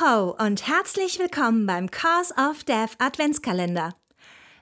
ho 0.00 0.34
und 0.38 0.66
herzlich 0.66 1.18
willkommen 1.18 1.66
beim 1.66 1.90
Cause 1.90 2.32
of 2.34 2.64
Death 2.64 2.92
Adventskalender. 2.98 3.94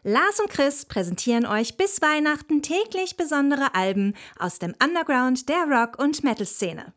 Lars 0.02 0.40
und 0.40 0.50
Chris 0.50 0.84
präsentieren 0.84 1.46
euch 1.46 1.76
bis 1.76 2.02
Weihnachten 2.02 2.60
täglich 2.60 3.16
besondere 3.16 3.72
Alben 3.74 4.14
aus 4.36 4.58
dem 4.58 4.74
Underground 4.82 5.48
der 5.48 5.64
Rock- 5.70 5.98
und 6.00 6.24
Metal-Szene. 6.24 6.92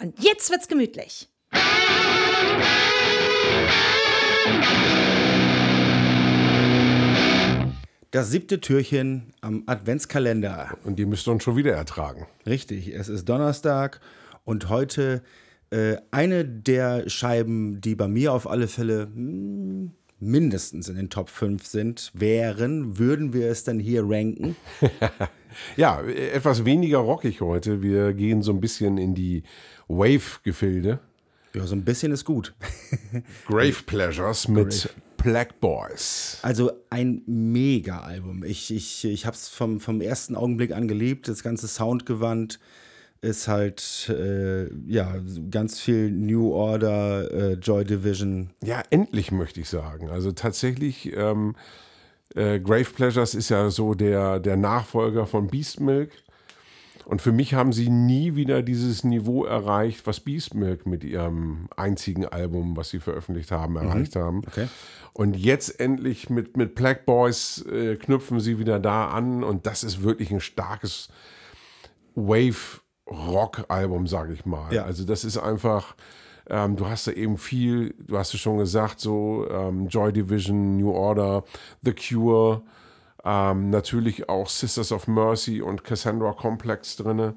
Und 0.00 0.22
jetzt 0.22 0.50
wird's 0.50 0.68
gemütlich. 0.68 1.28
Das 8.12 8.30
siebte 8.30 8.60
Türchen 8.60 9.32
am 9.40 9.64
Adventskalender. 9.66 10.78
Und 10.84 11.00
die 11.00 11.06
müsst 11.06 11.26
ihr 11.26 11.32
uns 11.32 11.42
schon 11.42 11.56
wieder 11.56 11.72
ertragen. 11.72 12.28
Richtig, 12.46 12.88
es 12.88 13.08
ist 13.08 13.28
Donnerstag 13.28 14.00
und 14.44 14.68
heute 14.68 15.24
äh, 15.72 15.96
eine 16.10 16.44
der 16.44 17.08
Scheiben, 17.08 17.80
die 17.80 17.94
bei 17.94 18.06
mir 18.06 18.34
auf 18.34 18.48
alle 18.48 18.68
Fälle 18.68 19.04
hm, 19.04 19.92
mindestens 20.20 20.88
in 20.88 20.96
den 20.96 21.08
Top 21.08 21.30
5 21.30 21.66
sind, 21.66 22.10
wären, 22.14 22.98
würden 22.98 23.32
wir 23.32 23.50
es 23.50 23.64
dann 23.64 23.78
hier 23.78 24.04
ranken? 24.06 24.54
ja, 25.76 26.02
etwas 26.02 26.66
weniger 26.66 26.98
rockig 26.98 27.40
heute. 27.40 27.82
Wir 27.82 28.12
gehen 28.12 28.42
so 28.42 28.52
ein 28.52 28.60
bisschen 28.60 28.98
in 28.98 29.14
die 29.14 29.44
Wave-Gefilde. 29.88 31.00
Ja, 31.54 31.66
so 31.66 31.74
ein 31.74 31.84
bisschen 31.84 32.12
ist 32.12 32.26
gut. 32.26 32.54
Grave 33.46 33.82
Pleasures 33.86 34.48
mit 34.48 34.94
Black 35.16 35.58
Boys. 35.60 36.38
Also 36.42 36.70
ein 36.90 37.22
Mega-Album. 37.26 38.44
Ich, 38.44 38.70
ich, 38.74 39.04
ich 39.06 39.24
habe 39.24 39.36
es 39.36 39.48
vom, 39.48 39.80
vom 39.80 40.02
ersten 40.02 40.36
Augenblick 40.36 40.72
an 40.72 40.86
geliebt. 40.86 41.28
Das 41.28 41.42
ganze 41.42 41.66
Soundgewand 41.66 42.58
ist 43.22 43.46
halt, 43.46 44.08
äh, 44.10 44.68
ja, 44.86 45.14
ganz 45.48 45.80
viel 45.80 46.10
New 46.10 46.52
Order, 46.52 47.30
äh, 47.32 47.52
Joy 47.54 47.84
Division. 47.84 48.50
Ja, 48.62 48.82
endlich 48.90 49.30
möchte 49.30 49.60
ich 49.60 49.68
sagen. 49.68 50.10
Also 50.10 50.32
tatsächlich, 50.32 51.16
ähm, 51.16 51.54
äh, 52.34 52.58
Grave 52.58 52.84
Pleasures 52.84 53.34
ist 53.34 53.48
ja 53.48 53.70
so 53.70 53.94
der, 53.94 54.40
der 54.40 54.56
Nachfolger 54.56 55.26
von 55.26 55.46
Beast 55.46 55.80
Milk. 55.80 56.10
Und 57.04 57.22
für 57.22 57.30
mich 57.30 57.54
haben 57.54 57.72
sie 57.72 57.90
nie 57.90 58.34
wieder 58.34 58.62
dieses 58.62 59.04
Niveau 59.04 59.44
erreicht, 59.44 60.06
was 60.06 60.20
Beast 60.20 60.54
Milk 60.54 60.86
mit 60.86 61.04
ihrem 61.04 61.68
einzigen 61.76 62.26
Album, 62.26 62.76
was 62.76 62.90
sie 62.90 63.00
veröffentlicht 63.00 63.52
haben, 63.52 63.76
erreicht 63.76 64.16
mhm. 64.16 64.20
haben. 64.20 64.42
Okay. 64.46 64.68
Und 65.12 65.36
jetzt 65.36 65.78
endlich 65.78 66.28
mit, 66.28 66.56
mit 66.56 66.74
Black 66.74 67.06
Boys 67.06 67.64
äh, 67.66 67.96
knüpfen 67.96 68.40
sie 68.40 68.58
wieder 68.58 68.80
da 68.80 69.08
an. 69.08 69.44
Und 69.44 69.66
das 69.66 69.84
ist 69.84 70.02
wirklich 70.02 70.32
ein 70.32 70.40
starkes 70.40 71.08
Wave-Rock-Album, 73.06 74.06
sage 74.06 74.32
ich 74.32 74.44
mal. 74.44 74.72
Ja. 74.72 74.84
Also 74.84 75.04
das 75.04 75.24
ist 75.24 75.38
einfach, 75.38 75.94
ähm, 76.48 76.76
du 76.76 76.86
hast 76.86 77.06
da 77.06 77.12
eben 77.12 77.38
viel, 77.38 77.94
du 77.98 78.18
hast 78.18 78.34
es 78.34 78.40
schon 78.40 78.58
gesagt, 78.58 79.00
so 79.00 79.46
ähm, 79.50 79.88
Joy 79.88 80.12
Division, 80.12 80.76
New 80.76 80.92
Order, 80.92 81.44
The 81.82 81.94
Cure, 81.94 82.62
ähm, 83.24 83.70
natürlich 83.70 84.28
auch 84.28 84.48
Sisters 84.48 84.92
of 84.92 85.06
Mercy 85.06 85.62
und 85.62 85.84
Cassandra 85.84 86.32
Complex 86.32 86.96
drin. 86.96 87.34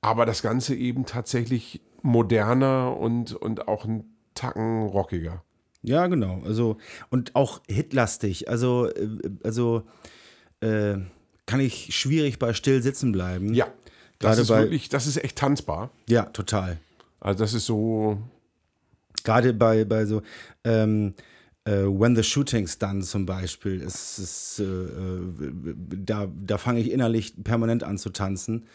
Aber 0.00 0.26
das 0.26 0.42
Ganze 0.42 0.74
eben 0.74 1.06
tatsächlich 1.06 1.80
moderner 2.02 2.96
und, 2.98 3.32
und 3.32 3.68
auch 3.68 3.86
ein 3.86 4.04
Tacken 4.34 4.82
rockiger. 4.82 5.42
Ja, 5.80 6.06
genau. 6.06 6.42
Also, 6.44 6.76
und 7.10 7.34
auch 7.36 7.60
hitlastig. 7.68 8.48
Also, 8.48 8.88
äh, 8.88 9.08
also 9.42 9.82
äh, 10.60 10.96
kann 11.46 11.60
ich 11.60 11.94
schwierig 11.94 12.38
bei 12.38 12.52
still 12.52 12.82
sitzen 12.82 13.12
bleiben. 13.12 13.54
Ja. 13.54 13.66
Das 14.18 14.38
ist 14.38 14.48
bei, 14.48 14.62
wirklich, 14.62 14.88
das 14.88 15.06
ist 15.06 15.22
echt 15.22 15.36
tanzbar. 15.36 15.90
Ja, 16.08 16.24
total. 16.24 16.78
Also, 17.20 17.38
das 17.38 17.54
ist 17.54 17.66
so. 17.66 18.18
Gerade 19.24 19.54
bei, 19.54 19.84
bei 19.84 20.04
so, 20.04 20.22
ähm, 20.64 21.14
Uh, 21.66 21.88
When 21.88 22.14
the 22.14 22.22
Shooting's 22.22 22.76
Done 22.76 23.00
zum 23.00 23.24
Beispiel, 23.24 23.80
ist, 23.80 24.18
ist 24.18 24.58
äh, 24.58 24.64
äh, 24.64 25.22
da, 26.04 26.28
da 26.46 26.58
fange 26.58 26.80
ich 26.80 26.90
innerlich 26.90 27.42
permanent 27.42 27.82
an 27.82 27.96
zu 27.96 28.10
tanzen. 28.10 28.66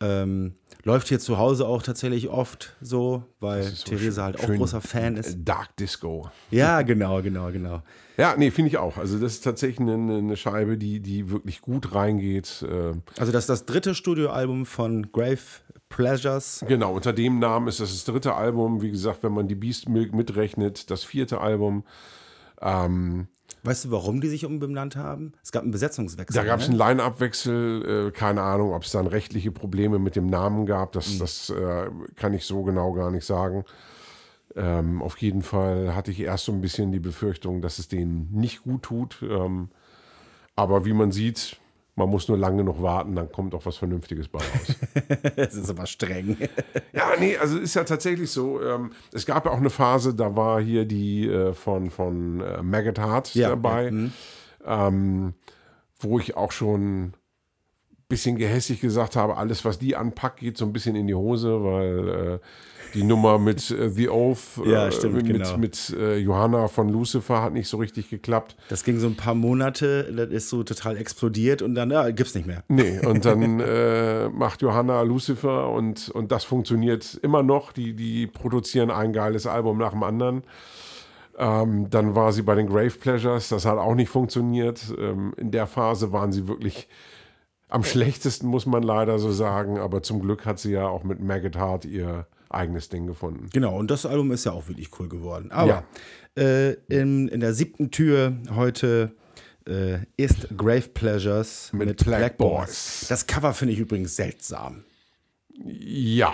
Ähm, 0.00 0.54
läuft 0.82 1.08
hier 1.08 1.20
zu 1.20 1.38
Hause 1.38 1.66
auch 1.66 1.82
tatsächlich 1.82 2.28
oft 2.28 2.74
so, 2.80 3.24
weil 3.40 3.62
so 3.62 3.84
Therese 3.84 4.22
halt 4.22 4.40
auch 4.40 4.46
großer 4.46 4.80
Fan 4.80 5.16
ist. 5.16 5.38
Dark 5.44 5.76
Disco. 5.76 6.30
Ja, 6.50 6.82
genau, 6.82 7.22
genau, 7.22 7.50
genau. 7.50 7.82
Ja, 8.16 8.34
nee, 8.36 8.50
finde 8.50 8.68
ich 8.68 8.78
auch. 8.78 8.96
Also 8.98 9.18
das 9.18 9.34
ist 9.34 9.40
tatsächlich 9.42 9.80
eine, 9.80 10.18
eine, 10.18 10.36
Scheibe, 10.36 10.78
die, 10.78 11.00
die 11.00 11.30
wirklich 11.30 11.60
gut 11.60 11.94
reingeht. 11.94 12.64
Äh. 12.68 12.94
Also 13.18 13.32
das 13.32 13.44
ist 13.44 13.48
das 13.48 13.66
dritte 13.66 13.94
Studioalbum 13.94 14.66
von 14.66 15.10
Grave 15.10 15.38
Pleasures. 15.88 16.64
Genau, 16.66 16.94
unter 16.94 17.12
dem 17.12 17.38
Namen 17.38 17.68
ist 17.68 17.80
das 17.80 17.90
das 17.90 18.04
dritte 18.04 18.34
Album. 18.34 18.82
Wie 18.82 18.90
gesagt, 18.90 19.22
wenn 19.22 19.32
man 19.32 19.48
die 19.48 19.54
Beast 19.54 19.88
Milk 19.88 20.14
mitrechnet, 20.14 20.90
das 20.90 21.04
vierte 21.04 21.40
Album. 21.40 21.84
Ähm, 22.60 23.28
Weißt 23.64 23.86
du, 23.86 23.90
warum 23.90 24.20
die 24.20 24.28
sich 24.28 24.44
umbenannt 24.44 24.94
haben? 24.94 25.32
Es 25.42 25.50
gab 25.50 25.62
einen 25.62 25.72
Besetzungswechsel. 25.72 26.34
Da 26.34 26.46
gab 26.46 26.60
es 26.60 26.68
ne? 26.68 26.72
einen 26.72 26.78
Line-Up-Wechsel. 26.78 28.08
Äh, 28.08 28.10
keine 28.12 28.42
Ahnung, 28.42 28.74
ob 28.74 28.82
es 28.82 28.92
dann 28.92 29.06
rechtliche 29.06 29.50
Probleme 29.50 29.98
mit 29.98 30.16
dem 30.16 30.26
Namen 30.26 30.66
gab. 30.66 30.92
Das, 30.92 31.14
mhm. 31.14 31.18
das 31.18 31.50
äh, 31.50 31.90
kann 32.14 32.34
ich 32.34 32.44
so 32.44 32.62
genau 32.62 32.92
gar 32.92 33.10
nicht 33.10 33.24
sagen. 33.24 33.64
Ähm, 34.54 35.02
auf 35.02 35.16
jeden 35.16 35.40
Fall 35.40 35.94
hatte 35.94 36.10
ich 36.10 36.20
erst 36.20 36.44
so 36.44 36.52
ein 36.52 36.60
bisschen 36.60 36.92
die 36.92 37.00
Befürchtung, 37.00 37.62
dass 37.62 37.78
es 37.78 37.88
denen 37.88 38.28
nicht 38.32 38.62
gut 38.64 38.82
tut. 38.82 39.22
Ähm, 39.22 39.70
aber 40.56 40.84
wie 40.84 40.92
man 40.92 41.10
sieht, 41.10 41.58
man 41.96 42.08
muss 42.08 42.28
nur 42.28 42.36
lange 42.36 42.64
noch 42.64 42.82
warten, 42.82 43.14
dann 43.14 43.30
kommt 43.30 43.54
auch 43.54 43.64
was 43.66 43.76
Vernünftiges 43.76 44.28
bei 44.28 44.38
raus. 44.38 44.76
das 45.36 45.54
ist 45.54 45.70
aber 45.70 45.86
streng. 45.86 46.36
ja, 46.92 47.12
nee, 47.18 47.36
also 47.36 47.58
ist 47.58 47.74
ja 47.74 47.84
tatsächlich 47.84 48.30
so. 48.30 48.60
Ähm, 48.62 48.92
es 49.12 49.26
gab 49.26 49.46
ja 49.46 49.52
auch 49.52 49.58
eine 49.58 49.70
Phase, 49.70 50.14
da 50.14 50.34
war 50.36 50.60
hier 50.60 50.84
die 50.84 51.28
äh, 51.28 51.52
von, 51.52 51.90
von 51.90 52.40
äh, 52.40 52.62
Maggot 52.62 52.98
Heart 52.98 53.34
ja, 53.34 53.50
dabei, 53.50 53.84
ja, 53.84 53.90
mhm. 53.90 54.12
ähm, 54.64 55.34
wo 56.00 56.18
ich 56.18 56.36
auch 56.36 56.52
schon 56.52 57.14
bisschen 58.14 58.36
gehässig 58.36 58.80
gesagt 58.80 59.16
habe, 59.16 59.36
alles, 59.36 59.64
was 59.64 59.80
die 59.80 59.96
anpackt, 59.96 60.38
geht 60.38 60.56
so 60.56 60.64
ein 60.64 60.72
bisschen 60.72 60.94
in 60.94 61.08
die 61.08 61.16
Hose, 61.16 61.64
weil 61.64 62.08
äh, 62.34 62.38
die 62.94 63.02
Nummer 63.02 63.40
mit 63.40 63.72
äh, 63.72 63.90
The 63.90 64.08
Oath, 64.08 64.38
ja, 64.64 64.86
äh, 64.86 64.92
stimmt, 64.92 65.14
mit, 65.16 65.26
genau. 65.26 65.50
mit, 65.56 65.90
mit 65.90 65.98
äh, 65.98 66.16
Johanna 66.18 66.68
von 66.68 66.88
Lucifer 66.88 67.42
hat 67.42 67.52
nicht 67.52 67.66
so 67.66 67.78
richtig 67.78 68.10
geklappt. 68.10 68.54
Das 68.68 68.84
ging 68.84 69.00
so 69.00 69.08
ein 69.08 69.16
paar 69.16 69.34
Monate, 69.34 70.12
das 70.12 70.28
ist 70.28 70.48
so 70.48 70.62
total 70.62 70.96
explodiert 70.96 71.60
und 71.60 71.74
dann 71.74 71.90
ja, 71.90 72.06
es 72.06 72.34
nicht 72.36 72.46
mehr. 72.46 72.62
Nee, 72.68 73.00
und 73.04 73.24
dann 73.24 73.58
äh, 73.60 74.28
macht 74.28 74.62
Johanna 74.62 75.02
Lucifer 75.02 75.70
und, 75.70 76.08
und 76.10 76.30
das 76.30 76.44
funktioniert 76.44 77.18
immer 77.20 77.42
noch. 77.42 77.72
Die, 77.72 77.94
die 77.94 78.28
produzieren 78.28 78.92
ein 78.92 79.12
geiles 79.12 79.48
Album 79.48 79.78
nach 79.78 79.90
dem 79.90 80.04
anderen. 80.04 80.44
Ähm, 81.36 81.90
dann 81.90 82.14
war 82.14 82.32
sie 82.32 82.42
bei 82.42 82.54
den 82.54 82.68
Grave 82.68 82.96
Pleasures, 82.96 83.48
das 83.48 83.64
hat 83.64 83.76
auch 83.78 83.96
nicht 83.96 84.08
funktioniert. 84.08 84.94
Ähm, 84.96 85.34
in 85.36 85.50
der 85.50 85.66
Phase 85.66 86.12
waren 86.12 86.30
sie 86.30 86.46
wirklich 86.46 86.86
am 87.68 87.84
schlechtesten, 87.84 88.46
muss 88.46 88.66
man 88.66 88.82
leider 88.82 89.18
so 89.18 89.32
sagen. 89.32 89.78
Aber 89.78 90.02
zum 90.02 90.20
Glück 90.20 90.46
hat 90.46 90.58
sie 90.58 90.72
ja 90.72 90.86
auch 90.86 91.04
mit 91.04 91.20
Maggot 91.20 91.56
Heart 91.56 91.84
ihr 91.84 92.26
eigenes 92.50 92.88
Ding 92.88 93.06
gefunden. 93.06 93.48
Genau, 93.52 93.76
und 93.76 93.90
das 93.90 94.06
Album 94.06 94.30
ist 94.32 94.44
ja 94.44 94.52
auch 94.52 94.68
wirklich 94.68 94.90
cool 94.98 95.08
geworden. 95.08 95.50
Aber 95.50 95.84
ja. 96.36 96.42
äh, 96.42 96.74
in, 96.88 97.28
in 97.28 97.40
der 97.40 97.52
siebten 97.52 97.90
Tür 97.90 98.36
heute 98.54 99.12
äh, 99.66 99.98
ist 100.16 100.48
Grave 100.56 100.88
Pleasures 100.88 101.70
mit, 101.72 101.88
mit 101.88 102.04
Black, 102.04 102.18
Black 102.18 102.38
Boys. 102.38 102.66
Boys. 102.66 103.06
Das 103.08 103.26
Cover 103.26 103.52
finde 103.54 103.74
ich 103.74 103.80
übrigens 103.80 104.16
seltsam. 104.16 104.84
Ja. 105.64 106.32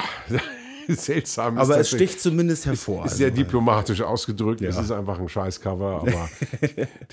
seltsam. 0.97 1.59
Aber 1.59 1.79
es 1.79 1.91
sticht 1.91 2.21
zumindest 2.21 2.67
hervor. 2.67 3.05
Ist, 3.05 3.13
ist 3.13 3.19
sehr 3.19 3.29
also, 3.29 3.43
diplomatisch 3.43 4.03
ausgedrückt. 4.03 4.61
Ja. 4.61 4.71
Es 4.71 4.79
ist 4.79 4.91
einfach 4.91 5.19
ein 5.19 5.29
Scheißcover, 5.29 6.01
aber 6.01 6.29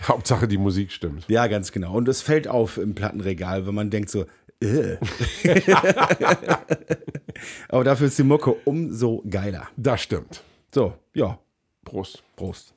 Hauptsache 0.03 0.47
die 0.47 0.57
Musik 0.57 0.91
stimmt. 0.91 1.25
Ja, 1.27 1.47
ganz 1.47 1.71
genau. 1.71 1.93
Und 1.93 2.07
es 2.07 2.21
fällt 2.21 2.47
auf 2.47 2.77
im 2.77 2.95
Plattenregal, 2.95 3.67
wenn 3.67 3.75
man 3.75 3.89
denkt 3.89 4.09
so, 4.09 4.25
äh. 4.59 4.97
Aber 7.69 7.83
dafür 7.83 8.07
ist 8.07 8.17
die 8.17 8.23
Mucke 8.23 8.55
umso 8.65 9.23
geiler. 9.29 9.67
Das 9.77 10.01
stimmt. 10.01 10.41
So, 10.73 10.93
ja. 11.13 11.37
Prost. 11.83 12.23
Prost. 12.35 12.73